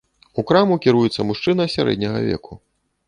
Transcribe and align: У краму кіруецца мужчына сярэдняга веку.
У 0.41 0.43
краму 0.51 0.77
кіруецца 0.85 1.27
мужчына 1.33 1.69
сярэдняга 1.77 2.25
веку. 2.31 2.53